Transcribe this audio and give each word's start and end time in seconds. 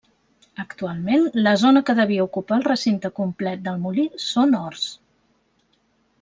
Actualment 0.61 1.27
la 1.47 1.53
zona 1.63 1.83
que 1.89 1.95
devia 1.99 2.25
ocupar 2.31 2.57
el 2.57 2.65
recinte 2.69 3.13
complet 3.21 3.63
del 3.69 3.79
molí 3.85 4.09
són 4.31 4.59
horts. 4.63 4.91